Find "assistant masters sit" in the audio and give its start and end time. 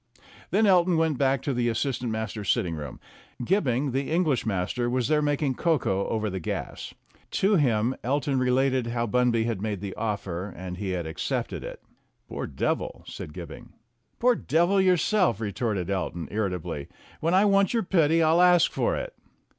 1.69-2.63